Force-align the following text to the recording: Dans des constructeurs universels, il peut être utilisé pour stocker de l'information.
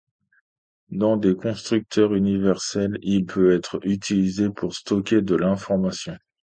Dans 0.89 1.15
des 1.15 1.35
constructeurs 1.35 2.15
universels, 2.15 2.97
il 3.03 3.27
peut 3.27 3.53
être 3.53 3.77
utilisé 3.83 4.49
pour 4.49 4.73
stocker 4.73 5.21
de 5.21 5.35
l'information. 5.35 6.17